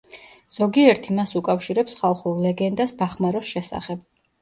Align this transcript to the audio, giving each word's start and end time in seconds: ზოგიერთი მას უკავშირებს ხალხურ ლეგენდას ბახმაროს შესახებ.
ზოგიერთი 0.55 1.17
მას 1.19 1.35
უკავშირებს 1.41 2.01
ხალხურ 2.01 2.43
ლეგენდას 2.49 2.99
ბახმაროს 3.05 3.55
შესახებ. 3.57 4.07